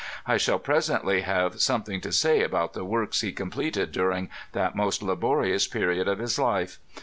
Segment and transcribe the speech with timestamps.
[0.25, 4.75] I shall presently have something to say about the works he com pleted during that
[4.75, 6.79] most laborious period of his life.